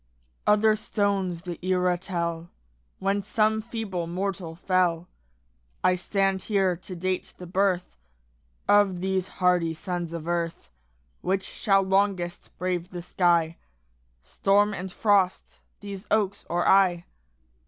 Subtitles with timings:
[0.47, 2.49] Other stones the era tell
[2.97, 5.07] When some feeble mortal fell;
[5.83, 7.97] I stand here to date the birth
[8.67, 10.71] Of these hardy sons of earth.
[11.21, 13.57] Which shall longest brave the sky,
[14.23, 17.05] Storm and frost these oaks or I?